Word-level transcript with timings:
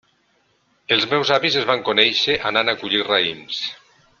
Els 0.95 1.05
meus 1.11 1.33
avis 1.35 1.57
es 1.61 1.67
van 1.73 1.85
conèixer 1.91 2.39
anant 2.53 2.73
a 2.73 2.77
collir 2.81 3.07
raïms. 3.11 3.61